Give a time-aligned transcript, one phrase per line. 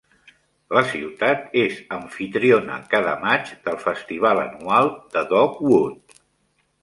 [0.77, 6.19] La ciutat és amfitriona cada maig del festival anual de Dogwood.